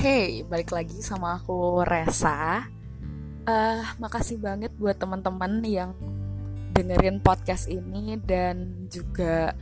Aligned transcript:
Hey, 0.00 0.48
balik 0.48 0.72
lagi 0.72 0.96
sama 1.04 1.36
aku 1.36 1.84
Resa. 1.84 2.64
Uh, 3.44 3.84
makasih 4.00 4.40
banget 4.40 4.72
buat 4.80 4.96
teman-teman 4.96 5.60
yang 5.60 5.92
dengerin 6.72 7.20
podcast 7.20 7.68
ini 7.68 8.16
dan 8.24 8.88
juga 8.88 9.52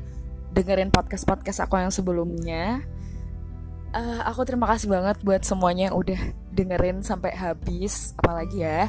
dengerin 0.54 0.94
podcast-podcast 0.94 1.66
aku 1.66 1.82
yang 1.82 1.90
sebelumnya. 1.90 2.86
Uh, 3.90 4.22
aku 4.30 4.46
terima 4.46 4.70
kasih 4.70 4.86
banget 4.86 5.18
buat 5.26 5.42
semuanya 5.42 5.90
yang 5.90 5.98
udah 5.98 6.20
dengerin 6.54 7.02
sampai 7.02 7.34
habis, 7.34 8.14
apalagi 8.22 8.62
ya. 8.62 8.86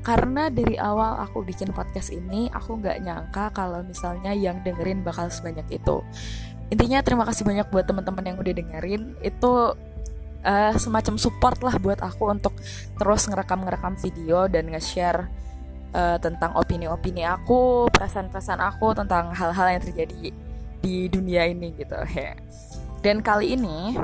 Karena 0.00 0.48
dari 0.48 0.80
awal 0.80 1.20
aku 1.20 1.44
bikin 1.44 1.76
podcast 1.76 2.08
ini, 2.08 2.48
aku 2.48 2.80
nggak 2.80 3.04
nyangka 3.04 3.52
kalau 3.52 3.84
misalnya 3.84 4.32
yang 4.32 4.64
dengerin 4.64 5.04
bakal 5.04 5.28
sebanyak 5.28 5.68
itu. 5.68 6.00
Intinya 6.72 7.04
terima 7.04 7.28
kasih 7.28 7.44
banyak 7.44 7.68
buat 7.68 7.84
teman-teman 7.84 8.24
yang 8.24 8.40
udah 8.40 8.54
dengerin. 8.56 9.20
Itu 9.20 9.76
uh, 10.44 10.74
semacam 10.76 11.14
support 11.18 11.58
lah 11.62 11.78
buat 11.78 12.02
aku 12.02 12.30
untuk 12.30 12.54
terus 12.98 13.26
ngerekam-ngerekam 13.30 13.94
video 13.98 14.46
dan 14.50 14.70
nge-share 14.70 15.30
uh, 15.94 16.18
tentang 16.18 16.54
opini-opini 16.58 17.22
aku, 17.24 17.88
perasaan-perasaan 17.92 18.60
aku 18.60 18.94
tentang 18.96 19.30
hal-hal 19.32 19.78
yang 19.78 19.82
terjadi 19.82 20.34
di 20.82 20.96
dunia 21.08 21.46
ini 21.46 21.72
gitu. 21.78 21.96
ya. 22.12 22.34
Dan 23.02 23.22
kali 23.22 23.58
ini, 23.58 23.94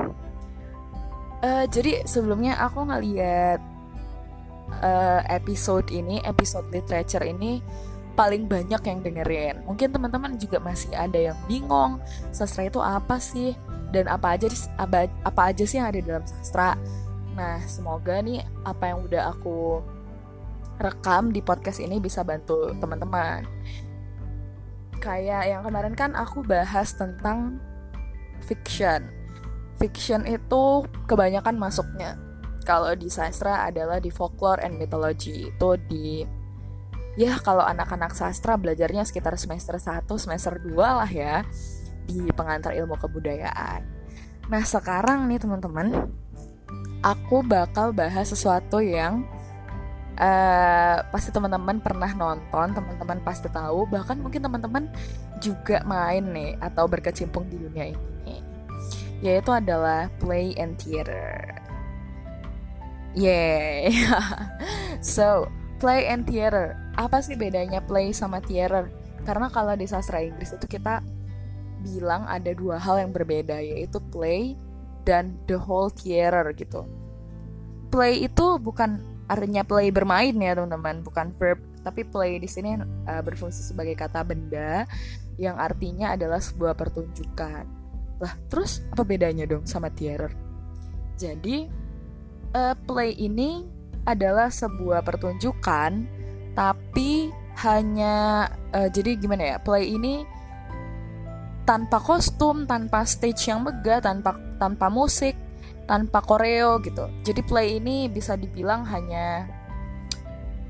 uh, 1.43 1.65
jadi 1.67 2.03
sebelumnya 2.03 2.59
aku 2.59 2.87
ngeliat 2.87 3.59
uh, 4.83 5.21
episode 5.27 5.87
ini, 5.91 6.19
episode 6.23 6.67
literature 6.71 7.23
ini 7.23 7.63
paling 8.19 8.51
banyak 8.51 8.83
yang 8.83 8.99
dengerin. 8.99 9.63
Mungkin 9.63 9.95
teman-teman 9.95 10.35
juga 10.35 10.59
masih 10.59 10.91
ada 10.91 11.15
yang 11.15 11.39
bingung, 11.47 12.03
sastra 12.35 12.67
itu 12.67 12.83
apa 12.83 13.15
sih? 13.15 13.55
Dan 13.89 14.05
apa 14.05 14.37
aja 14.37 14.47
apa, 14.77 15.41
aja 15.49 15.63
sih 15.65 15.77
yang 15.81 15.89
ada 15.89 15.99
dalam 16.01 16.23
sastra. 16.25 16.77
Nah, 17.33 17.61
semoga 17.65 18.21
nih 18.21 18.45
apa 18.65 18.93
yang 18.93 19.05
udah 19.05 19.33
aku 19.33 19.81
rekam 20.79 21.33
di 21.33 21.43
podcast 21.43 21.81
ini 21.81 21.97
bisa 21.97 22.21
bantu 22.23 22.71
teman-teman. 22.77 23.43
Kayak 24.99 25.47
yang 25.47 25.61
kemarin 25.63 25.95
kan 25.95 26.11
aku 26.13 26.43
bahas 26.43 26.93
tentang 26.95 27.59
fiction. 28.43 29.07
Fiction 29.79 30.27
itu 30.27 30.83
kebanyakan 31.07 31.55
masuknya 31.55 32.19
kalau 32.67 32.93
di 32.93 33.07
sastra 33.09 33.65
adalah 33.65 33.97
di 33.97 34.11
folklore 34.11 34.61
and 34.61 34.77
mythology. 34.77 35.49
Itu 35.49 35.79
di 35.89 36.21
ya 37.17 37.39
kalau 37.41 37.65
anak-anak 37.65 38.13
sastra 38.13 38.55
belajarnya 38.59 39.07
sekitar 39.07 39.33
semester 39.39 39.81
1, 39.81 40.05
semester 40.19 40.61
2 40.61 40.77
lah 40.77 41.09
ya 41.09 41.43
di 42.09 42.25
pengantar 42.33 42.73
ilmu 42.73 42.97
kebudayaan. 42.97 43.85
Nah, 44.49 44.63
sekarang 44.65 45.29
nih 45.29 45.37
teman-teman, 45.37 46.09
aku 47.05 47.45
bakal 47.45 47.93
bahas 47.93 48.33
sesuatu 48.33 48.81
yang 48.81 49.21
uh, 50.17 51.05
pasti 51.13 51.29
teman-teman 51.29 51.77
pernah 51.77 52.09
nonton, 52.17 52.73
teman-teman 52.73 53.21
pasti 53.21 53.45
tahu, 53.53 53.85
bahkan 53.85 54.17
mungkin 54.17 54.41
teman-teman 54.41 54.89
juga 55.37 55.85
main 55.85 56.25
nih 56.33 56.57
atau 56.57 56.89
berkecimpung 56.89 57.45
di 57.45 57.61
dunia 57.61 57.93
ini. 57.93 58.41
Yaitu 59.21 59.53
adalah 59.53 60.09
play 60.17 60.57
and 60.57 60.79
theater. 60.81 61.45
Yeah. 63.13 63.91
so, 65.03 65.45
play 65.77 66.07
and 66.09 66.25
theater. 66.25 66.73
Apa 66.95 67.21
sih 67.21 67.35
bedanya 67.35 67.83
play 67.83 68.15
sama 68.15 68.39
theater? 68.41 68.87
Karena 69.27 69.51
kalau 69.51 69.75
di 69.75 69.85
sastra 69.85 70.23
Inggris 70.23 70.55
itu 70.55 70.65
kita 70.65 71.03
bilang 71.81 72.27
ada 72.27 72.51
dua 72.51 72.77
hal 72.77 72.99
yang 72.99 73.11
berbeda 73.15 73.59
yaitu 73.59 73.99
play 74.11 74.55
dan 75.07 75.35
the 75.49 75.57
whole 75.57 75.89
theater 75.89 76.45
gitu. 76.53 76.85
Play 77.89 78.27
itu 78.27 78.61
bukan 78.61 79.01
artinya 79.29 79.65
play 79.65 79.89
bermain 79.89 80.33
ya 80.37 80.57
teman-teman, 80.57 81.01
bukan 81.01 81.33
verb, 81.37 81.61
tapi 81.81 82.05
play 82.05 82.37
di 82.37 82.49
sini 82.49 82.77
uh, 82.81 83.21
berfungsi 83.23 83.73
sebagai 83.73 83.97
kata 83.97 84.21
benda 84.25 84.85
yang 85.39 85.55
artinya 85.55 86.13
adalah 86.13 86.37
sebuah 86.43 86.75
pertunjukan. 86.75 87.63
Lah, 88.19 88.33
terus 88.51 88.83
apa 88.91 89.07
bedanya 89.07 89.47
dong 89.47 89.63
sama 89.63 89.87
theater? 89.89 90.35
Jadi 91.15 91.65
uh, 92.53 92.75
play 92.85 93.15
ini 93.15 93.63
adalah 94.03 94.51
sebuah 94.51 95.05
pertunjukan 95.05 95.91
tapi 96.57 97.31
hanya 97.63 98.47
uh, 98.75 98.89
jadi 98.91 99.15
gimana 99.15 99.55
ya? 99.55 99.57
Play 99.63 99.95
ini 99.95 100.27
tanpa 101.69 102.01
kostum, 102.01 102.65
tanpa 102.65 103.05
stage 103.05 103.53
yang 103.53 103.61
megah, 103.61 104.01
tanpa 104.01 104.33
tanpa 104.57 104.89
musik, 104.89 105.37
tanpa 105.85 106.25
koreo 106.25 106.81
gitu. 106.81 107.05
Jadi 107.21 107.45
play 107.45 107.77
ini 107.77 108.09
bisa 108.09 108.33
dibilang 108.33 108.89
hanya 108.89 109.45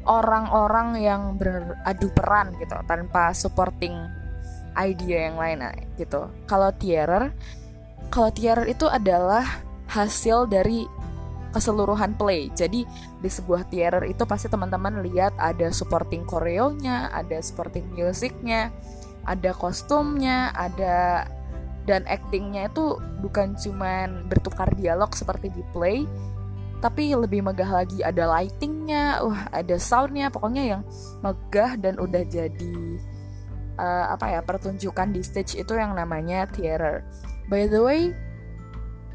orang-orang 0.04 1.00
yang 1.00 1.40
beradu 1.40 2.12
peran 2.12 2.52
gitu, 2.60 2.76
tanpa 2.84 3.32
supporting 3.32 3.96
idea 4.76 5.32
yang 5.32 5.40
lain 5.40 5.64
gitu. 5.96 6.28
Kalau 6.44 6.68
theater, 6.76 7.32
kalau 8.12 8.28
theater 8.36 8.68
itu 8.68 8.84
adalah 8.92 9.48
hasil 9.88 10.52
dari 10.52 10.84
keseluruhan 11.56 12.20
play. 12.20 12.52
Jadi 12.52 12.84
di 13.24 13.30
sebuah 13.32 13.72
theater 13.72 14.04
itu 14.04 14.28
pasti 14.28 14.52
teman-teman 14.52 15.00
lihat 15.00 15.32
ada 15.40 15.72
supporting 15.72 16.28
koreonya, 16.28 17.10
ada 17.16 17.40
supporting 17.40 17.88
musiknya, 17.96 18.70
ada 19.30 19.54
kostumnya 19.54 20.50
ada 20.58 21.30
dan 21.86 22.02
actingnya 22.10 22.70
itu 22.70 22.98
bukan 23.22 23.54
cuman 23.54 24.26
bertukar 24.26 24.74
dialog 24.74 25.14
seperti 25.14 25.54
di 25.54 25.62
play 25.70 26.10
tapi 26.80 27.12
lebih 27.12 27.44
megah 27.44 27.84
lagi. 27.84 28.00
Ada 28.00 28.24
lightingnya 28.26 29.22
wah 29.22 29.52
ada 29.52 29.76
soundnya 29.78 30.32
pokoknya 30.32 30.64
yang 30.76 30.82
megah 31.22 31.76
dan 31.76 32.00
udah 32.00 32.24
jadi 32.24 32.78
uh, 33.76 34.16
apa 34.16 34.40
ya 34.40 34.42
pertunjukan 34.42 35.12
di 35.12 35.22
stage 35.22 35.60
itu 35.60 35.76
yang 35.76 35.94
namanya 35.94 36.48
theater. 36.50 37.04
By 37.52 37.68
the 37.68 37.84
way 37.84 38.16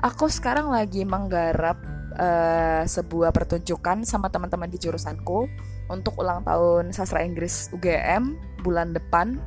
aku 0.05 0.29
sekarang 0.29 0.69
lagi 0.69 1.09
menggarap 1.09 1.81
uh, 2.21 2.85
sebuah 2.85 3.33
pertunjukan 3.33 4.05
sama 4.05 4.29
teman-teman 4.29 4.69
di 4.69 4.77
jurusanku 4.77 5.49
untuk 5.89 6.21
ulang 6.21 6.45
tahun 6.45 6.93
sastra 6.93 7.25
Inggris 7.25 7.73
UGM 7.73 8.37
bulan 8.61 8.93
depan 8.93 9.41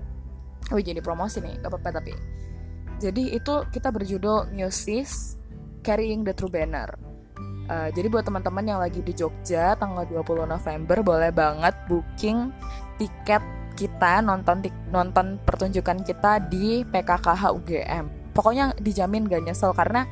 oh 0.74 0.80
jadi 0.80 1.00
promosi 1.00 1.40
nih 1.40 1.62
gak 1.64 1.72
apa-apa 1.72 2.02
tapi. 2.02 2.14
Jadi 2.98 3.38
itu 3.38 3.54
kita 3.70 3.94
berjudul 3.94 4.52
Musis 4.52 5.38
Carrying 5.86 6.26
the 6.26 6.34
True 6.34 6.50
Banner. 6.50 6.90
Uh, 7.68 7.92
jadi 7.92 8.08
buat 8.08 8.24
teman-teman 8.24 8.64
yang 8.64 8.80
lagi 8.80 9.04
di 9.04 9.12
Jogja 9.12 9.76
tanggal 9.76 10.08
20 10.08 10.48
November 10.48 11.04
boleh 11.04 11.32
banget 11.36 11.76
booking 11.92 12.48
tiket 12.96 13.44
kita 13.76 14.24
nonton 14.24 14.64
nonton 14.90 15.36
pertunjukan 15.44 16.02
kita 16.02 16.42
di 16.48 16.88
PKKH 16.88 17.44
UGM 17.54 18.18
pokoknya 18.38 18.78
dijamin 18.78 19.26
gak 19.26 19.50
nyesel 19.50 19.74
karena 19.74 20.06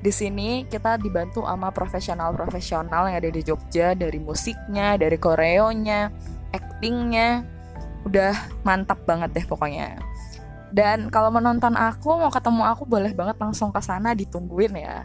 di 0.00 0.08
sini 0.08 0.64
kita 0.64 0.96
dibantu 0.96 1.44
sama 1.44 1.68
profesional-profesional 1.72 3.12
yang 3.12 3.16
ada 3.20 3.30
di 3.32 3.42
Jogja 3.44 3.96
dari 3.96 4.20
musiknya, 4.20 5.00
dari 5.00 5.16
koreonya, 5.16 6.12
actingnya, 6.52 7.44
udah 8.06 8.62
mantap 8.62 9.02
banget 9.02 9.34
deh 9.34 9.46
pokoknya. 9.46 9.98
Dan 10.70 11.10
kalau 11.10 11.34
menonton 11.34 11.74
aku 11.74 12.14
mau 12.14 12.30
ketemu 12.30 12.62
aku 12.66 12.86
boleh 12.86 13.10
banget 13.10 13.36
langsung 13.42 13.74
ke 13.74 13.82
sana 13.82 14.14
ditungguin 14.14 14.78
ya. 14.78 15.04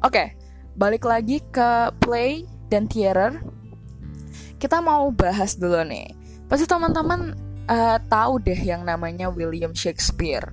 Oke 0.00 0.38
balik 0.80 1.06
lagi 1.06 1.42
ke 1.50 1.90
play 2.00 2.46
dan 2.70 2.86
theater. 2.86 3.42
Kita 4.60 4.78
mau 4.84 5.08
bahas 5.12 5.56
dulu 5.56 5.80
nih. 5.84 6.12
Pasti 6.46 6.68
teman-teman 6.68 7.32
uh, 7.68 7.98
tahu 8.08 8.40
deh 8.40 8.58
yang 8.58 8.84
namanya 8.84 9.32
William 9.32 9.72
Shakespeare. 9.72 10.52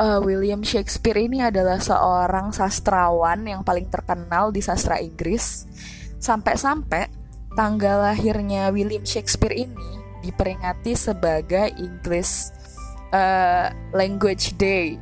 Uh, 0.00 0.18
William 0.24 0.64
Shakespeare 0.64 1.20
ini 1.20 1.44
adalah 1.44 1.76
seorang 1.76 2.50
sastrawan 2.50 3.44
yang 3.44 3.60
paling 3.60 3.92
terkenal 3.92 4.48
di 4.48 4.64
sastra 4.64 5.00
Inggris. 5.00 5.68
Sampai-sampai 6.16 7.12
tanggal 7.52 8.00
lahirnya 8.00 8.72
William 8.72 9.04
Shakespeare 9.04 9.68
ini 9.68 10.00
diperingati 10.22 10.94
sebagai 10.94 11.74
English 11.76 12.54
uh, 13.12 13.68
Language 13.92 14.54
Day 14.56 14.96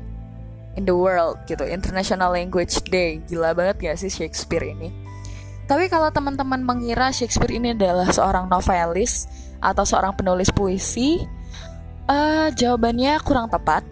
in 0.75 0.89
the 0.89 0.97
world 0.97 1.39
gitu, 1.47 1.63
International 1.69 2.33
Language 2.33 2.83
Day. 2.89 3.21
Gila 3.29 3.53
banget 3.55 3.77
gak 3.85 3.99
sih 4.01 4.11
Shakespeare 4.11 4.65
ini? 4.65 4.91
Tapi 5.69 5.87
kalau 5.87 6.11
teman-teman 6.11 6.65
mengira 6.67 7.15
Shakespeare 7.15 7.55
ini 7.55 7.77
adalah 7.77 8.11
seorang 8.11 8.51
novelis 8.51 9.31
atau 9.63 9.87
seorang 9.87 10.19
penulis 10.19 10.51
puisi, 10.51 11.23
uh, 12.11 12.51
jawabannya 12.51 13.21
kurang 13.23 13.47
tepat. 13.53 13.87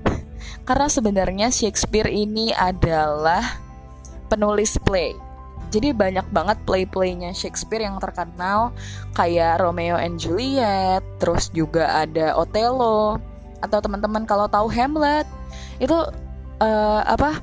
Karena 0.66 0.90
sebenarnya 0.90 1.48
Shakespeare 1.54 2.10
ini 2.10 2.50
adalah 2.52 3.62
penulis 4.28 4.76
play 4.82 5.27
jadi 5.69 5.93
banyak 5.93 6.26
banget 6.32 6.59
play-playnya 6.65 7.37
Shakespeare 7.37 7.85
yang 7.85 8.00
terkenal 8.00 8.73
kayak 9.12 9.61
Romeo 9.61 9.97
and 10.00 10.17
Juliet, 10.17 11.05
terus 11.20 11.53
juga 11.53 12.05
ada 12.05 12.35
Othello 12.37 13.20
atau 13.59 13.79
teman-teman 13.82 14.23
kalau 14.23 14.47
tahu 14.47 14.70
Hamlet 14.70 15.26
itu 15.82 15.94
uh, 16.62 17.03
apa 17.03 17.43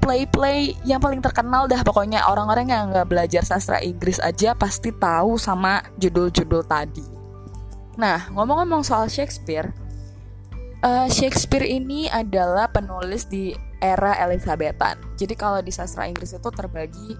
play-play 0.00 0.72
yang 0.88 1.04
paling 1.04 1.20
terkenal 1.20 1.68
dah 1.68 1.84
pokoknya 1.84 2.24
orang-orang 2.24 2.72
yang 2.72 2.88
nggak 2.88 3.08
belajar 3.12 3.44
sastra 3.44 3.76
Inggris 3.84 4.16
aja 4.24 4.56
pasti 4.56 4.88
tahu 4.88 5.36
sama 5.36 5.84
judul-judul 6.00 6.64
tadi. 6.64 7.04
Nah 8.00 8.30
ngomong-ngomong 8.32 8.80
soal 8.86 9.12
Shakespeare, 9.12 9.68
uh, 10.80 11.12
Shakespeare 11.12 11.66
ini 11.68 12.08
adalah 12.08 12.72
penulis 12.72 13.28
di 13.28 13.52
era 13.78 14.14
Elizabethan. 14.26 14.98
Jadi 15.14 15.34
kalau 15.38 15.62
di 15.62 15.70
sastra 15.70 16.10
Inggris 16.10 16.34
itu 16.34 16.50
terbagi 16.50 17.14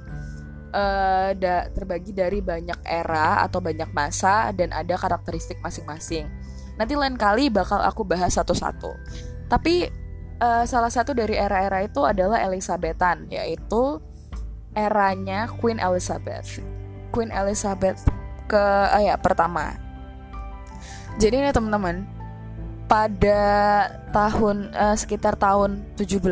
uh, 0.74 1.30
da, 1.34 1.70
terbagi 1.70 2.12
dari 2.12 2.42
banyak 2.42 2.82
era 2.84 3.42
atau 3.46 3.62
banyak 3.62 3.90
masa 3.94 4.50
dan 4.52 4.74
ada 4.74 4.94
karakteristik 4.98 5.58
masing-masing. 5.62 6.26
Nanti 6.78 6.94
lain 6.94 7.18
kali 7.18 7.50
bakal 7.50 7.82
aku 7.82 8.06
bahas 8.06 8.34
satu-satu. 8.34 8.90
Tapi 9.50 9.88
uh, 10.42 10.64
salah 10.66 10.90
satu 10.90 11.14
dari 11.14 11.34
era-era 11.34 11.82
itu 11.82 12.02
adalah 12.06 12.42
Elizabethan, 12.42 13.26
yaitu 13.30 13.98
eranya 14.74 15.50
Queen 15.58 15.82
Elizabeth. 15.82 16.62
Queen 17.10 17.32
Elizabeth 17.34 18.06
ke 18.46 18.62
uh, 18.62 19.02
ya 19.02 19.18
pertama. 19.18 19.74
Jadi 21.18 21.34
ini 21.42 21.50
teman-teman, 21.50 22.06
pada 22.88 23.40
tahun 24.16 24.72
uh, 24.72 24.96
sekitar 24.96 25.36
tahun 25.36 25.84
17 26.00 26.24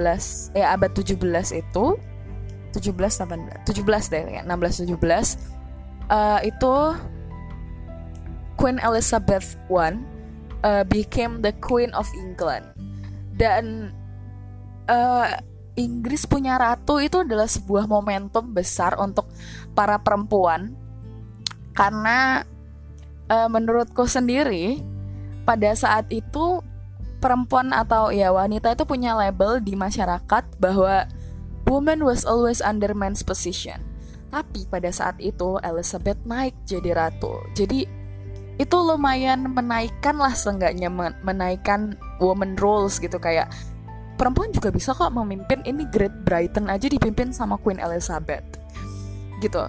ya 0.56 0.72
abad 0.72 0.90
17 0.90 1.20
itu 1.52 1.84
17 2.72 2.96
18 2.96 3.68
17 3.68 4.12
deh 4.12 4.24
ya 4.40 4.42
16 4.48 4.88
17 4.88 4.96
uh, 6.08 6.40
itu 6.40 6.74
Queen 8.56 8.80
Elizabeth 8.80 9.60
I 9.68 10.00
uh, 10.64 10.84
became 10.88 11.44
the 11.44 11.52
Queen 11.60 11.92
of 11.92 12.08
England. 12.16 12.72
Dan 13.36 13.92
uh, 14.88 15.28
Inggris 15.76 16.24
punya 16.24 16.56
ratu 16.56 16.96
itu 17.04 17.20
adalah 17.20 17.44
sebuah 17.44 17.84
momentum 17.84 18.56
besar 18.56 18.96
untuk 18.96 19.28
para 19.76 20.00
perempuan. 20.00 20.72
Karena 21.76 22.40
uh, 23.28 23.48
menurutku 23.52 24.08
sendiri 24.08 24.80
pada 25.46 25.72
saat 25.78 26.10
itu 26.10 26.60
perempuan 27.22 27.72
atau 27.72 28.12
ya 28.12 28.34
wanita 28.34 28.74
itu 28.76 28.84
punya 28.84 29.16
label 29.16 29.62
di 29.62 29.78
masyarakat 29.78 30.44
bahwa 30.60 31.08
woman 31.70 32.02
was 32.04 32.26
always 32.26 32.60
under 32.60 32.92
man's 32.92 33.22
position. 33.22 33.80
Tapi 34.28 34.66
pada 34.66 34.90
saat 34.90 35.16
itu 35.22 35.56
Elizabeth 35.62 36.18
naik 36.26 36.52
jadi 36.66 36.92
ratu. 36.98 37.32
Jadi 37.54 37.86
itu 38.56 38.76
lumayan 38.76 39.52
menaikkan 39.52 40.16
lah 40.16 40.32
seenggaknya 40.32 40.88
menaikkan 41.22 41.94
woman 42.18 42.56
roles 42.56 42.96
gitu 42.96 43.20
kayak 43.20 43.52
perempuan 44.16 44.48
juga 44.48 44.72
bisa 44.72 44.96
kok 44.96 45.12
memimpin 45.12 45.60
ini 45.68 45.84
Great 45.92 46.24
Britain 46.24 46.72
aja 46.72 46.88
dipimpin 46.88 47.36
sama 47.36 47.60
Queen 47.60 47.76
Elizabeth 47.76 48.44
gitu 49.44 49.68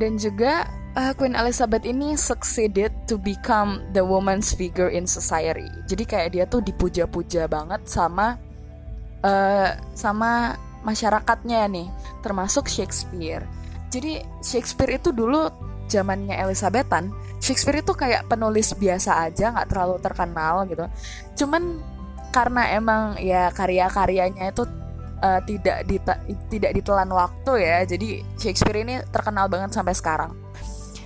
dan 0.00 0.16
juga 0.16 0.68
uh, 0.96 1.12
Queen 1.16 1.36
Elizabeth 1.36 1.84
ini 1.84 2.16
succeeded 2.16 2.92
to 3.08 3.16
become 3.20 3.84
the 3.92 4.04
woman's 4.04 4.52
figure 4.52 4.88
in 4.88 5.04
society. 5.04 5.68
Jadi 5.88 6.04
kayak 6.04 6.28
dia 6.32 6.44
tuh 6.48 6.64
dipuja-puja 6.64 7.48
banget 7.48 7.84
sama 7.88 8.36
uh, 9.24 9.70
sama 9.92 10.56
masyarakatnya 10.82 11.68
nih 11.70 11.88
termasuk 12.20 12.66
Shakespeare. 12.66 13.44
Jadi 13.92 14.24
Shakespeare 14.40 14.96
itu 14.96 15.12
dulu 15.12 15.52
zamannya 15.86 16.40
Elizabethan 16.40 17.12
Shakespeare 17.42 17.82
itu 17.82 17.92
kayak 17.92 18.30
penulis 18.30 18.72
biasa 18.72 19.28
aja 19.28 19.50
nggak 19.50 19.68
terlalu 19.68 19.96
terkenal 19.98 20.64
gitu. 20.70 20.86
Cuman 21.42 21.82
karena 22.32 22.72
emang 22.72 23.20
ya 23.20 23.52
karya-karyanya 23.52 24.56
itu 24.56 24.64
uh, 25.22 25.40
tidak 25.46 25.86
dita 25.86 26.18
tidak 26.50 26.74
ditelan 26.74 27.08
waktu 27.14 27.52
ya. 27.62 27.78
Jadi 27.86 28.20
Shakespeare 28.36 28.82
ini 28.82 29.00
terkenal 29.08 29.46
banget 29.46 29.72
sampai 29.72 29.94
sekarang. 29.94 30.34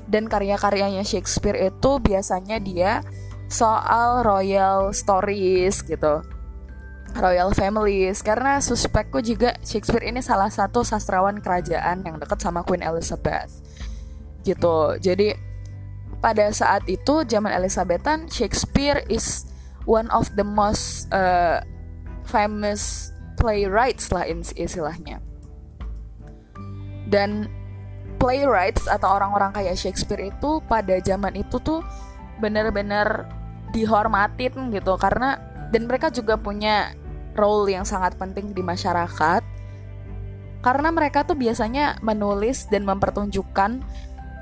Dan 0.08 0.26
karya-karyanya 0.26 1.04
Shakespeare 1.04 1.68
itu 1.68 1.90
biasanya 2.00 2.58
dia 2.58 3.04
soal 3.46 4.24
royal 4.24 4.90
stories 4.90 5.84
gitu. 5.84 6.24
Royal 7.16 7.52
families. 7.52 8.24
Karena 8.24 8.58
suspekku 8.58 9.22
juga 9.22 9.54
Shakespeare 9.62 10.08
ini 10.08 10.24
salah 10.24 10.50
satu 10.50 10.82
sastrawan 10.82 11.38
kerajaan 11.38 12.02
yang 12.02 12.16
dekat 12.18 12.40
sama 12.40 12.64
Queen 12.64 12.82
Elizabeth 12.82 13.52
gitu. 14.46 14.94
Jadi 15.02 15.34
pada 16.22 16.48
saat 16.54 16.86
itu 16.86 17.26
zaman 17.26 17.50
Elizabethan 17.50 18.30
Shakespeare 18.30 19.02
is 19.10 19.50
one 19.90 20.06
of 20.14 20.30
the 20.38 20.46
most 20.46 21.10
uh, 21.10 21.58
famous 22.26 23.10
playwrights 23.36 24.10
lah 24.10 24.26
istilahnya. 24.56 25.22
Dan 27.06 27.46
playwrights 28.18 28.88
atau 28.90 29.20
orang-orang 29.20 29.54
kayak 29.54 29.78
Shakespeare 29.78 30.32
itu 30.32 30.58
pada 30.66 30.98
zaman 31.04 31.36
itu 31.38 31.60
tuh 31.62 31.84
bener-bener 32.42 33.28
dihormatin 33.70 34.72
gitu. 34.74 34.96
Karena 34.98 35.38
dan 35.70 35.86
mereka 35.86 36.10
juga 36.10 36.34
punya 36.40 36.96
role 37.36 37.70
yang 37.70 37.84
sangat 37.84 38.16
penting 38.16 38.50
di 38.56 38.64
masyarakat. 38.64 39.44
Karena 40.64 40.88
mereka 40.90 41.22
tuh 41.22 41.38
biasanya 41.38 42.00
menulis 42.02 42.66
dan 42.66 42.82
mempertunjukkan 42.82 43.84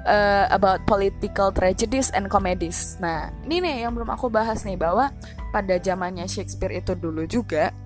uh, 0.09 0.47
about 0.49 0.81
political 0.89 1.53
tragedies 1.53 2.09
and 2.17 2.33
comedies. 2.33 2.97
Nah, 2.97 3.29
ini 3.45 3.61
nih 3.61 3.85
yang 3.85 3.93
belum 3.93 4.09
aku 4.09 4.33
bahas 4.33 4.65
nih 4.65 4.79
bahwa 4.79 5.13
pada 5.53 5.77
zamannya 5.77 6.25
Shakespeare 6.25 6.81
itu 6.81 6.97
dulu 6.97 7.29
juga 7.29 7.77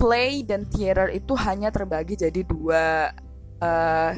play 0.00 0.40
dan 0.40 0.64
theater 0.72 1.12
itu 1.12 1.36
hanya 1.36 1.68
terbagi 1.68 2.16
jadi 2.16 2.40
dua 2.40 3.12
uh, 3.60 4.12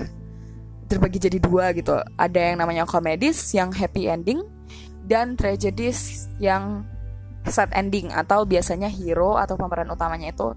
terbagi 0.87 1.19
jadi 1.19 1.43
dua 1.43 1.75
gitu. 1.75 1.99
Ada 2.15 2.55
yang 2.55 2.63
namanya 2.63 2.87
comedies 2.87 3.51
yang 3.51 3.75
happy 3.75 4.07
ending 4.07 4.47
dan 5.11 5.35
tragedies 5.35 6.31
yang 6.39 6.87
sad 7.51 7.75
ending 7.75 8.15
atau 8.15 8.47
biasanya 8.47 8.87
hero 8.87 9.35
atau 9.35 9.59
pemeran 9.59 9.91
utamanya 9.91 10.31
itu 10.31 10.55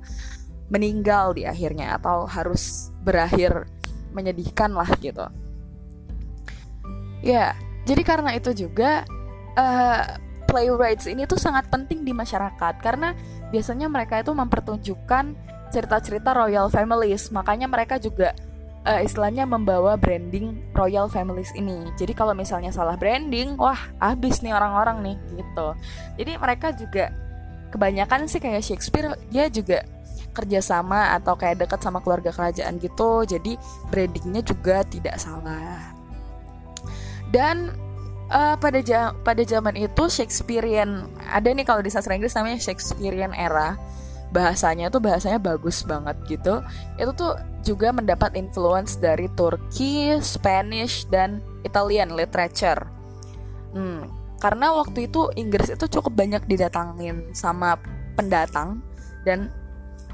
meninggal 0.70 1.34
di 1.34 1.50
akhirnya 1.50 1.98
atau 1.98 2.30
harus 2.30 2.94
berakhir 3.02 3.66
menyedihkan 4.14 4.78
lah 4.78 4.90
gitu. 5.02 5.26
Ya, 7.26 7.58
jadi 7.90 8.06
karena 8.06 8.38
itu 8.38 8.54
juga 8.54 9.02
uh, 9.58 10.06
playwrights 10.46 11.10
ini 11.10 11.26
tuh 11.26 11.42
sangat 11.42 11.68
penting 11.74 12.06
di 12.06 12.14
masyarakat 12.14 12.80
karena 12.86 13.18
biasanya 13.56 13.88
mereka 13.88 14.20
itu 14.20 14.36
mempertunjukkan 14.36 15.26
cerita-cerita 15.72 16.36
royal 16.36 16.68
families. 16.68 17.32
Makanya 17.32 17.72
mereka 17.72 17.96
juga 17.96 18.36
uh, 18.84 19.00
istilahnya 19.00 19.48
membawa 19.48 19.96
branding 19.96 20.60
royal 20.76 21.08
families 21.08 21.56
ini. 21.56 21.88
Jadi 21.96 22.12
kalau 22.12 22.36
misalnya 22.36 22.76
salah 22.76 23.00
branding, 23.00 23.56
wah 23.56 23.80
habis 24.04 24.44
nih 24.44 24.52
orang-orang 24.52 25.00
nih 25.00 25.18
gitu. 25.40 25.68
Jadi 26.20 26.32
mereka 26.36 26.76
juga 26.76 27.16
kebanyakan 27.72 28.28
sih 28.28 28.44
kayak 28.44 28.60
Shakespeare 28.60 29.16
dia 29.32 29.48
juga 29.48 29.88
kerjasama 30.36 31.16
atau 31.16 31.40
kayak 31.40 31.64
dekat 31.64 31.80
sama 31.80 32.04
keluarga 32.04 32.36
kerajaan 32.36 32.76
gitu. 32.84 33.24
Jadi 33.24 33.56
brandingnya 33.88 34.44
juga 34.44 34.84
tidak 34.84 35.16
salah 35.16 35.96
dan 37.36 37.76
uh, 38.32 38.56
pada 38.58 38.80
ja 38.82 39.12
pada 39.26 39.42
zaman 39.46 39.76
itu 39.78 40.04
Shakespearean 40.10 41.10
ada 41.30 41.50
nih 41.50 41.66
kalau 41.66 41.82
di 41.82 41.92
sastra 41.92 42.16
Inggris 42.16 42.34
namanya 42.38 42.62
Shakespearean 42.62 43.34
era 43.36 43.78
bahasanya 44.34 44.92
tuh 44.92 45.00
bahasanya 45.00 45.40
bagus 45.40 45.86
banget 45.86 46.18
gitu 46.28 46.60
itu 46.98 47.12
tuh 47.16 47.38
juga 47.66 47.90
mendapat 47.90 48.38
influence 48.38 49.02
dari 49.02 49.26
Turki, 49.34 50.14
Spanish 50.22 51.10
dan 51.10 51.42
Italian 51.66 52.14
literature. 52.14 52.86
Hmm, 53.74 54.06
karena 54.38 54.70
waktu 54.78 55.10
itu 55.10 55.34
Inggris 55.34 55.74
itu 55.74 55.90
cukup 55.90 56.14
banyak 56.14 56.46
didatangin 56.46 57.34
sama 57.34 57.74
pendatang 58.14 58.86
dan 59.26 59.50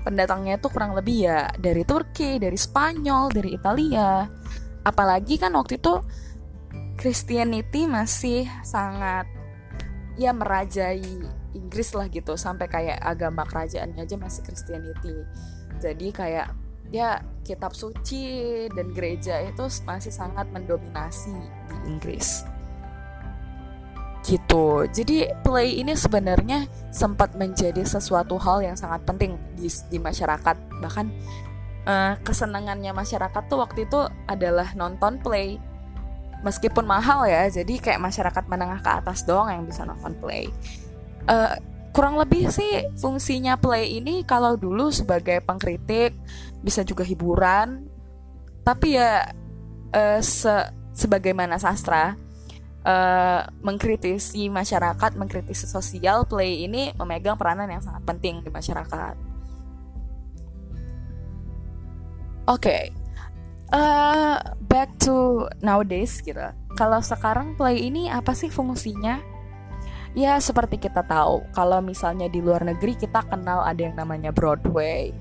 pendatangnya 0.08 0.58
itu 0.58 0.68
kurang 0.72 0.96
lebih 0.96 1.28
ya 1.28 1.52
dari 1.60 1.84
Turki, 1.84 2.40
dari 2.40 2.56
Spanyol, 2.56 3.30
dari 3.36 3.52
Italia. 3.52 4.26
Apalagi 4.82 5.38
kan 5.38 5.54
waktu 5.54 5.78
itu 5.78 6.00
Christianity 7.02 7.90
masih 7.90 8.46
sangat 8.62 9.26
ya 10.22 10.30
merajai 10.38 11.02
Inggris 11.58 11.98
lah 11.98 12.06
gitu 12.14 12.38
sampai 12.38 12.70
kayak 12.70 13.02
agama 13.02 13.42
kerajaannya 13.42 14.06
aja 14.06 14.22
masih 14.22 14.46
Christianity. 14.46 15.26
Jadi 15.82 16.14
kayak 16.14 16.54
ya 16.94 17.26
kitab 17.42 17.74
suci 17.74 18.70
dan 18.70 18.94
gereja 18.94 19.42
itu 19.42 19.66
masih 19.82 20.14
sangat 20.14 20.46
mendominasi 20.54 21.34
di 21.74 21.76
Inggris. 21.90 22.46
Gitu. 24.22 24.86
Jadi 24.94 25.26
play 25.42 25.82
ini 25.82 25.98
sebenarnya 25.98 26.70
sempat 26.94 27.34
menjadi 27.34 27.82
sesuatu 27.82 28.38
hal 28.38 28.62
yang 28.62 28.78
sangat 28.78 29.02
penting 29.10 29.42
di, 29.58 29.66
di 29.90 29.98
masyarakat. 29.98 30.56
Bahkan 30.86 31.06
uh, 31.90 32.14
kesenangannya 32.22 32.94
masyarakat 32.94 33.44
tuh 33.50 33.58
waktu 33.58 33.90
itu 33.90 34.06
adalah 34.30 34.70
nonton 34.78 35.18
play 35.18 35.58
meskipun 36.42 36.86
mahal 36.86 37.26
ya 37.30 37.48
jadi 37.50 37.74
kayak 37.78 38.02
masyarakat 38.02 38.44
menengah 38.50 38.82
ke 38.82 38.92
atas 38.92 39.26
doang 39.26 39.50
yang 39.50 39.64
bisa 39.66 39.86
nonton 39.86 40.14
play 40.18 40.50
uh, 41.30 41.56
kurang 41.92 42.16
lebih 42.16 42.48
sih 42.48 42.88
fungsinya 42.96 43.60
play 43.60 44.00
ini 44.00 44.24
kalau 44.24 44.56
dulu 44.56 44.90
sebagai 44.90 45.44
pengkritik 45.44 46.16
bisa 46.64 46.88
juga 46.88 47.04
hiburan 47.04 47.86
tapi 48.64 48.96
ya 48.96 49.28
uh, 49.92 50.20
se 50.24 50.72
sebagaimana 50.92 51.60
sastra 51.60 52.16
uh, 52.86 53.42
mengkritisi 53.60 54.48
masyarakat 54.48 55.20
mengkritisi 55.20 55.68
sosial 55.68 56.24
play 56.28 56.66
ini 56.66 56.96
memegang 56.96 57.36
peranan 57.36 57.68
yang 57.68 57.84
sangat 57.84 58.04
penting 58.08 58.40
di 58.40 58.50
masyarakat 58.52 59.16
oke 62.48 62.60
okay. 62.60 62.92
uh, 63.76 64.40
back 64.72 64.88
to 65.04 65.46
nowadays 65.60 66.24
gitu. 66.24 66.40
Kalau 66.80 67.04
sekarang 67.04 67.60
play 67.60 67.92
ini 67.92 68.08
apa 68.08 68.32
sih 68.32 68.48
fungsinya? 68.48 69.20
Ya 70.16 70.40
seperti 70.40 70.80
kita 70.80 71.04
tahu 71.04 71.44
kalau 71.52 71.84
misalnya 71.84 72.32
di 72.32 72.40
luar 72.40 72.64
negeri 72.64 72.96
kita 72.96 73.28
kenal 73.28 73.64
ada 73.68 73.80
yang 73.84 74.00
namanya 74.00 74.32
Broadway. 74.32 75.12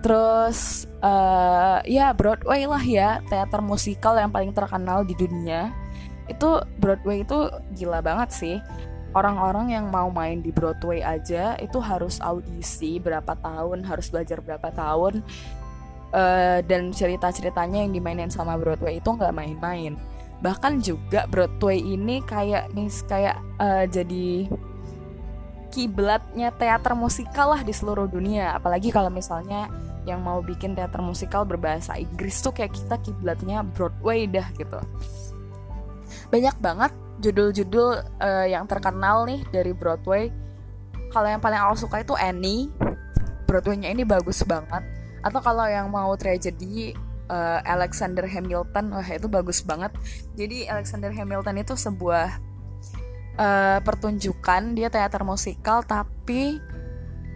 Terus 0.00 0.86
uh, 1.02 1.82
ya 1.84 2.14
Broadway 2.14 2.64
lah 2.64 2.82
ya 2.82 3.18
teater 3.26 3.60
musikal 3.60 4.14
yang 4.14 4.30
paling 4.30 4.54
terkenal 4.54 5.02
di 5.02 5.18
dunia. 5.18 5.74
Itu 6.30 6.62
Broadway 6.78 7.26
itu 7.26 7.50
gila 7.74 8.02
banget 8.02 8.30
sih. 8.30 8.56
Orang-orang 9.10 9.74
yang 9.74 9.90
mau 9.90 10.06
main 10.06 10.38
di 10.38 10.54
Broadway 10.54 11.02
aja 11.02 11.58
itu 11.58 11.82
harus 11.82 12.22
audisi 12.22 13.02
berapa 13.02 13.34
tahun 13.42 13.82
harus 13.82 14.06
belajar 14.06 14.38
berapa 14.38 14.70
tahun 14.70 15.26
uh, 16.14 16.58
dan 16.66 16.90
cerita-ceritanya 16.90 17.86
yang 17.86 17.92
dimainin 17.94 18.30
sama 18.30 18.58
Broadway 18.58 18.98
itu 18.98 19.08
nggak 19.10 19.34
main-main. 19.34 19.94
Bahkan 20.40 20.80
juga 20.80 21.28
Broadway 21.28 21.78
ini 21.80 22.24
kayak 22.24 22.72
mis 22.72 23.04
kayak 23.04 23.36
uh, 23.60 23.84
jadi 23.84 24.48
kiblatnya 25.70 26.50
teater 26.56 26.98
musikal 26.98 27.54
lah 27.54 27.62
di 27.62 27.70
seluruh 27.70 28.10
dunia. 28.10 28.56
Apalagi 28.56 28.90
kalau 28.90 29.12
misalnya 29.12 29.70
yang 30.08 30.24
mau 30.24 30.40
bikin 30.40 30.72
teater 30.72 31.04
musikal 31.04 31.44
berbahasa 31.44 32.00
Inggris 32.00 32.40
tuh 32.40 32.56
kayak 32.56 32.72
kita 32.72 32.96
kiblatnya 33.04 33.62
Broadway 33.62 34.26
dah 34.26 34.48
gitu. 34.56 34.80
Banyak 36.32 36.56
banget 36.58 36.92
judul-judul 37.20 37.88
uh, 38.18 38.46
yang 38.48 38.64
terkenal 38.64 39.28
nih 39.28 39.44
dari 39.52 39.76
Broadway. 39.76 40.32
Kalau 41.10 41.26
yang 41.26 41.42
paling 41.42 41.58
aku 41.58 41.86
suka 41.86 42.02
itu 42.02 42.16
Annie. 42.16 42.72
Broadway-nya 43.44 43.90
ini 43.90 44.06
bagus 44.06 44.46
banget 44.46 44.99
atau 45.20 45.40
kalau 45.40 45.64
yang 45.68 45.88
mau 45.92 46.12
tragedy 46.16 46.96
uh, 47.30 47.60
Alexander 47.62 48.26
Hamilton 48.26 48.92
wah 48.92 49.06
itu 49.06 49.30
bagus 49.30 49.62
banget. 49.62 49.94
Jadi 50.34 50.66
Alexander 50.66 51.14
Hamilton 51.14 51.56
itu 51.62 51.74
sebuah 51.78 52.40
uh, 53.38 53.78
pertunjukan 53.84 54.74
dia 54.74 54.90
teater 54.90 55.22
musikal 55.22 55.86
tapi 55.86 56.58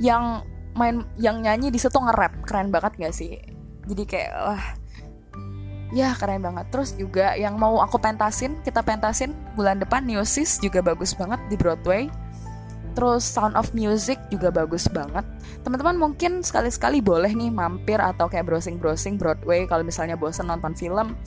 yang 0.03 0.43
main 0.75 1.07
yang 1.15 1.39
nyanyi 1.39 1.71
di 1.71 1.79
situ 1.79 1.95
nge-rap 1.95 2.35
keren 2.43 2.75
banget 2.75 2.99
gak 2.99 3.15
sih? 3.15 3.39
Jadi 3.87 4.03
kayak 4.09 4.33
wah 4.35 4.65
ya 5.95 6.11
keren 6.19 6.43
banget. 6.43 6.67
Terus 6.75 6.99
juga 6.99 7.39
yang 7.39 7.55
mau 7.55 7.79
aku 7.79 8.03
pentasin 8.03 8.59
kita 8.67 8.83
pentasin 8.83 9.31
bulan 9.55 9.79
depan 9.79 10.03
Neosis 10.03 10.59
juga 10.59 10.83
bagus 10.83 11.15
banget 11.15 11.39
di 11.47 11.55
Broadway 11.55 12.11
Terus 12.95 13.27
Sound 13.27 13.59
of 13.59 13.75
Music 13.75 14.17
juga 14.31 14.55
bagus 14.55 14.87
banget. 14.87 15.27
Teman-teman 15.67 15.99
mungkin 15.99 16.47
sekali-sekali 16.47 17.03
boleh 17.03 17.35
nih 17.35 17.51
mampir 17.51 17.99
atau 17.99 18.31
kayak 18.31 18.47
browsing-browsing 18.47 19.19
Broadway 19.19 19.67
kalau 19.67 19.83
misalnya 19.83 20.15
bosan 20.15 20.47
nonton 20.47 20.79
film, 20.79 21.19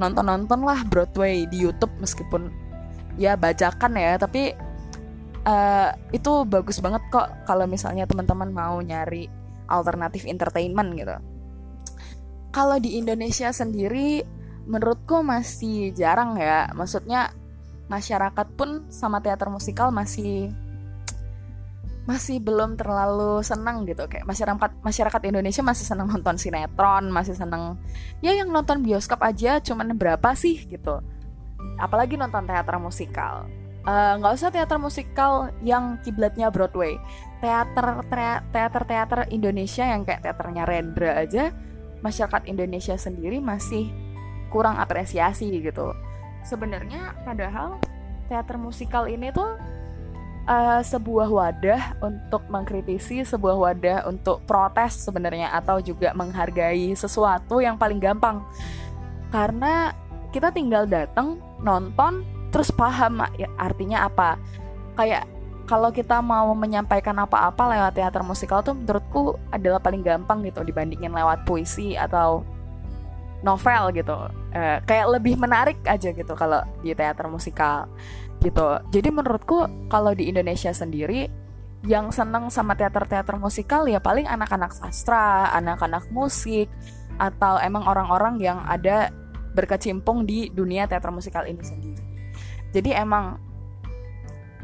nonton-nonton 0.00 0.64
lah 0.64 0.80
Broadway 0.88 1.44
di 1.44 1.60
YouTube 1.68 1.92
meskipun 2.00 2.48
ya 3.20 3.36
bacakan 3.36 4.00
ya, 4.00 4.16
tapi 4.16 4.56
uh, 5.44 5.92
itu 6.10 6.32
bagus 6.48 6.80
banget 6.80 7.04
kok 7.12 7.28
kalau 7.44 7.68
misalnya 7.68 8.08
teman-teman 8.08 8.48
mau 8.48 8.80
nyari 8.80 9.28
alternatif 9.68 10.24
entertainment 10.24 10.96
gitu. 10.96 11.16
Kalau 12.50 12.80
di 12.82 12.98
Indonesia 12.98 13.52
sendiri 13.54 14.26
menurutku 14.66 15.22
masih 15.22 15.94
jarang 15.94 16.34
ya. 16.40 16.70
Maksudnya 16.74 17.30
masyarakat 17.86 18.46
pun 18.54 18.86
sama 18.90 19.22
teater 19.22 19.50
musikal 19.50 19.90
masih 19.94 20.50
masih 22.08 22.40
belum 22.40 22.80
terlalu 22.80 23.44
senang 23.44 23.84
gitu. 23.84 24.08
Kayak 24.08 24.24
masyarakat 24.24 24.70
masyarakat 24.80 25.20
Indonesia 25.28 25.62
masih 25.64 25.84
senang 25.84 26.08
nonton 26.08 26.36
sinetron 26.40 27.12
masih 27.12 27.36
senang 27.36 27.76
ya 28.24 28.32
yang 28.32 28.48
nonton 28.48 28.80
bioskop 28.80 29.20
aja 29.20 29.60
cuman 29.60 29.96
berapa 29.96 30.32
sih 30.32 30.64
gitu. 30.68 31.00
Apalagi 31.76 32.16
nonton 32.16 32.48
teater 32.48 32.76
musikal. 32.80 33.48
Eh, 33.80 34.12
nggak 34.20 34.32
uh, 34.32 34.36
usah 34.36 34.52
teater 34.52 34.76
musikal 34.76 35.48
yang 35.64 35.96
kiblatnya 36.04 36.52
Broadway. 36.52 37.00
Teater 37.40 38.04
teater 38.52 38.82
teater 38.84 39.20
Indonesia 39.32 39.88
yang 39.88 40.04
kayak 40.04 40.20
teaternya 40.20 40.68
Rendra 40.68 41.16
aja 41.16 41.48
masyarakat 42.04 42.44
Indonesia 42.48 42.96
sendiri 43.00 43.40
masih 43.40 43.88
kurang 44.52 44.76
apresiasi 44.76 45.48
gitu. 45.64 45.96
Sebenarnya 46.44 47.16
padahal 47.24 47.80
teater 48.28 48.60
musikal 48.60 49.08
ini 49.08 49.32
tuh 49.32 49.56
uh, 50.50 50.82
sebuah 50.82 51.28
wadah 51.30 51.82
untuk 52.02 52.42
mengkritisi, 52.50 53.22
sebuah 53.22 53.56
wadah 53.56 53.98
untuk 54.10 54.42
protes 54.44 55.06
sebenarnya 55.06 55.54
atau 55.54 55.78
juga 55.78 56.10
menghargai 56.12 56.90
sesuatu 56.98 57.62
yang 57.62 57.78
paling 57.78 58.02
gampang. 58.02 58.42
Karena 59.30 59.94
kita 60.34 60.50
tinggal 60.50 60.90
datang, 60.90 61.38
nonton, 61.62 62.26
terus 62.50 62.74
paham 62.74 63.22
ya, 63.38 63.46
artinya 63.54 64.10
apa. 64.10 64.34
Kayak 64.98 65.30
kalau 65.70 65.94
kita 65.94 66.18
mau 66.18 66.50
menyampaikan 66.58 67.14
apa-apa 67.22 67.70
lewat 67.70 67.94
teater 67.94 68.26
musikal 68.26 68.58
tuh 68.58 68.74
menurutku 68.74 69.38
adalah 69.54 69.78
paling 69.78 70.02
gampang 70.02 70.42
gitu 70.42 70.66
dibandingin 70.66 71.14
lewat 71.14 71.46
puisi 71.46 71.94
atau 71.94 72.42
novel 73.40 73.92
gitu. 73.96 74.16
Uh, 74.50 74.78
kayak 74.84 75.20
lebih 75.20 75.38
menarik 75.38 75.78
aja 75.86 76.12
gitu 76.12 76.32
kalau 76.36 76.60
di 76.84 76.92
teater 76.92 77.26
musikal 77.28 77.88
gitu. 78.40 78.80
Jadi 78.92 79.08
menurutku 79.12 79.68
kalau 79.92 80.16
di 80.16 80.28
Indonesia 80.32 80.72
sendiri 80.72 81.28
yang 81.88 82.12
seneng 82.12 82.52
sama 82.52 82.76
teater-teater 82.76 83.40
musikal 83.40 83.88
ya 83.88 84.00
paling 84.00 84.28
anak-anak 84.28 84.72
sastra, 84.76 85.48
anak-anak 85.56 86.08
musik, 86.12 86.68
atau 87.16 87.56
emang 87.60 87.84
orang-orang 87.88 88.36
yang 88.40 88.60
ada 88.64 89.12
berkecimpung 89.56 90.28
di 90.28 90.52
dunia 90.52 90.84
teater 90.88 91.12
musikal 91.12 91.44
ini 91.48 91.60
sendiri. 91.64 92.04
Jadi 92.72 92.92
emang 92.92 93.40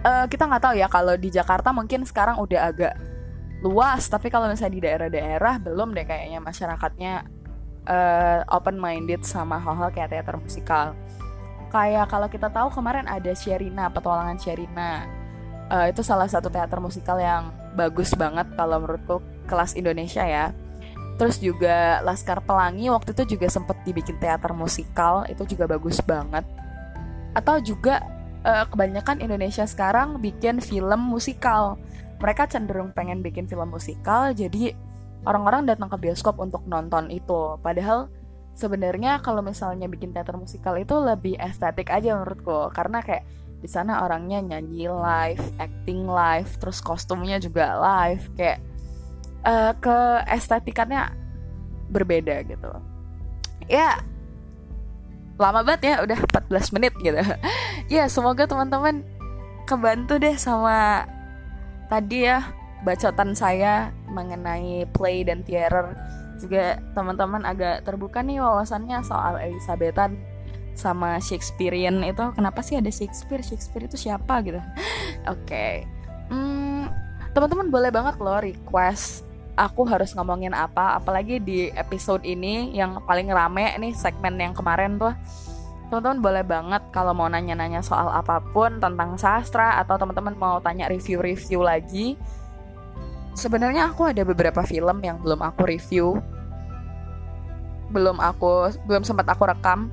uh, 0.04 0.25
kita 0.28 0.45
nggak 0.49 0.62
tahu 0.62 0.75
ya 0.76 0.88
kalau 0.88 1.16
di 1.16 1.28
Jakarta 1.33 1.73
mungkin 1.73 2.04
sekarang 2.04 2.37
udah 2.40 2.61
agak 2.68 2.95
luas, 3.64 4.09
tapi 4.12 4.28
kalau 4.28 4.52
misalnya 4.52 4.75
di 4.76 4.83
daerah-daerah 4.85 5.61
belum 5.64 5.97
deh 5.97 6.04
kayaknya 6.04 6.38
masyarakatnya 6.45 7.12
uh, 7.87 7.95
eh, 7.95 8.40
open 8.50 8.76
minded 8.76 9.23
sama 9.23 9.57
hal-hal 9.59 9.88
kayak 9.95 10.12
teater 10.12 10.37
musikal. 10.37 10.93
Kayak 11.71 12.07
kalau 12.11 12.28
kita 12.31 12.50
tahu 12.50 12.69
kemarin 12.71 13.07
ada 13.07 13.33
Sherina 13.35 13.90
petualangan 13.90 14.38
Sherina. 14.38 15.07
Uh, 15.66 15.90
itu 15.90 15.99
salah 16.07 16.31
satu 16.31 16.47
teater 16.47 16.78
musikal 16.78 17.19
yang 17.19 17.50
bagus 17.75 18.14
banget 18.14 18.47
kalau 18.55 18.78
menurutku 18.78 19.19
kelas 19.50 19.75
Indonesia 19.75 20.23
ya. 20.23 20.55
Terus 21.16 21.40
juga 21.40 22.05
Laskar 22.05 22.45
Pelangi 22.45 22.93
waktu 22.93 23.16
itu 23.16 23.35
juga 23.35 23.49
sempat 23.49 23.81
dibikin 23.83 24.21
teater 24.21 24.52
musikal 24.52 25.25
itu 25.26 25.43
juga 25.57 25.66
bagus 25.66 25.99
banget. 26.05 26.45
Atau 27.35 27.59
juga 27.64 28.05
uh, 28.47 28.64
kebanyakan 28.71 29.25
Indonesia 29.25 29.66
sekarang 29.66 30.23
bikin 30.23 30.62
film 30.62 31.00
musikal. 31.02 31.81
Mereka 32.23 32.49
cenderung 32.49 32.95
pengen 32.95 33.21
bikin 33.21 33.50
film 33.50 33.75
musikal 33.75 34.33
jadi 34.33 34.73
orang-orang 35.26 35.66
datang 35.66 35.90
ke 35.90 35.99
bioskop 35.99 36.38
untuk 36.38 36.62
nonton 36.71 37.11
itu 37.11 37.59
padahal 37.61 38.06
sebenarnya 38.56 39.21
kalau 39.21 39.45
misalnya 39.45 39.85
bikin 39.90 40.16
teater 40.16 40.38
musikal 40.38 40.78
itu 40.80 40.97
lebih 40.97 41.37
estetik 41.37 41.92
aja 41.92 42.16
menurutku 42.16 42.73
karena 42.73 43.04
kayak 43.04 43.28
di 43.61 43.68
sana 43.68 44.04
orangnya 44.04 44.38
nyanyi 44.45 44.88
live, 44.88 45.42
acting 45.56 46.04
live, 46.04 46.49
terus 46.61 46.78
kostumnya 46.80 47.40
juga 47.40 47.76
live 47.76 48.25
kayak 48.37 48.61
uh, 49.45 49.73
ke 49.76 49.99
estetikannya 50.28 51.12
berbeda 51.88 52.45
gitu. 52.45 52.71
Ya 53.66 54.00
lama 55.37 55.61
banget 55.61 55.92
ya 55.92 55.95
udah 56.04 56.18
14 56.49 56.75
menit 56.76 56.92
gitu. 57.00 57.16
ya 57.95 58.09
semoga 58.09 58.49
teman-teman 58.49 59.04
kebantu 59.66 60.16
deh 60.21 60.37
sama 60.38 61.04
tadi 61.90 62.28
ya 62.28 62.45
bacotan 62.87 63.35
saya 63.35 63.90
mengenai 64.07 64.87
play 64.95 65.26
dan 65.26 65.43
theater 65.43 65.99
juga 66.38 66.78
teman-teman 66.95 67.43
agak 67.43 67.83
terbuka 67.83 68.23
nih 68.23 68.38
wawasannya 68.38 69.02
soal 69.02 69.43
Elizabethan 69.43 70.14
sama 70.76 71.19
Shakespearean 71.19 72.05
itu. 72.07 72.23
Kenapa 72.37 72.62
sih 72.62 72.78
ada 72.78 72.93
Shakespeare? 72.93 73.43
Shakespeare 73.43 73.90
itu 73.90 73.99
siapa 73.99 74.38
gitu? 74.47 74.61
Oke. 75.35 75.43
Okay. 75.43 75.73
hmm, 76.31 76.87
teman-teman 77.35 77.73
boleh 77.73 77.90
banget 77.90 78.14
loh 78.23 78.38
request 78.38 79.26
aku 79.57 79.88
harus 79.88 80.12
ngomongin 80.12 80.52
apa. 80.52 81.00
Apalagi 81.00 81.40
di 81.40 81.73
episode 81.73 82.23
ini 82.23 82.71
yang 82.76 83.02
paling 83.09 83.26
rame 83.33 83.73
nih 83.81 83.97
segmen 83.97 84.37
yang 84.37 84.52
kemarin 84.52 85.00
tuh. 85.00 85.16
Teman-teman 85.88 86.21
boleh 86.21 86.45
banget 86.45 86.83
kalau 86.93 87.16
mau 87.16 87.26
nanya-nanya 87.31 87.81
soal 87.81 88.12
apa 88.12 88.43
pun 88.52 88.78
tentang 88.78 89.16
sastra 89.16 89.81
atau 89.81 89.97
teman-teman 89.97 90.37
mau 90.37 90.59
tanya 90.61 90.90
review-review 90.93 91.62
lagi 91.64 92.19
sebenarnya 93.37 93.93
aku 93.93 94.09
ada 94.09 94.25
beberapa 94.25 94.64
film 94.64 95.05
yang 95.05 95.21
belum 95.21 95.45
aku 95.45 95.69
review. 95.69 96.19
Belum 97.93 98.19
aku 98.19 98.73
belum 98.88 99.05
sempat 99.05 99.28
aku 99.31 99.47
rekam. 99.47 99.93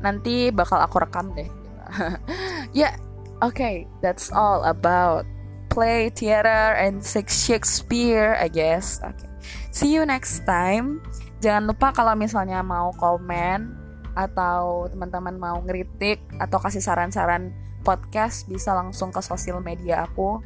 Nanti 0.00 0.48
bakal 0.54 0.80
aku 0.80 1.02
rekam 1.02 1.34
deh. 1.36 1.50
Ya 2.70 2.86
yeah, 2.86 2.94
oke. 3.42 3.58
Okay, 3.58 3.90
that's 3.98 4.30
all 4.30 4.62
about 4.62 5.26
play 5.74 6.06
theater 6.14 6.78
and 6.78 7.02
Shakespeare 7.02 8.38
I 8.38 8.46
guess. 8.46 9.02
Oke. 9.02 9.18
Okay. 9.18 9.30
see 9.74 9.90
you 9.90 10.06
next 10.06 10.46
time. 10.46 11.02
Jangan 11.42 11.66
lupa 11.66 11.90
kalau 11.90 12.14
misalnya 12.14 12.62
mau 12.62 12.94
komen 12.94 13.74
atau 14.14 14.86
teman-teman 14.90 15.34
mau 15.34 15.58
ngeritik 15.66 16.22
atau 16.38 16.62
kasih 16.62 16.82
saran-saran 16.82 17.50
podcast 17.82 18.46
bisa 18.46 18.76
langsung 18.76 19.08
ke 19.10 19.22
sosial 19.24 19.62
media 19.64 20.04
aku 20.04 20.42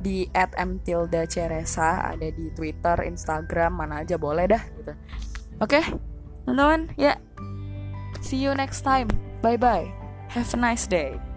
di 0.00 0.26
@mtilda_ceresa 0.34 2.14
ada 2.14 2.28
di 2.30 2.50
Twitter, 2.54 3.04
Instagram, 3.04 3.82
mana 3.84 4.02
aja 4.06 4.16
boleh 4.16 4.46
dah 4.46 4.62
gitu. 4.78 4.92
Oke, 5.58 5.82
okay, 5.82 5.84
teman-teman, 6.46 6.94
ya. 6.94 7.18
See 8.22 8.38
you 8.38 8.54
next 8.54 8.82
time. 8.82 9.10
Bye 9.42 9.58
bye. 9.58 9.86
Have 10.30 10.50
a 10.54 10.58
nice 10.58 10.86
day. 10.86 11.27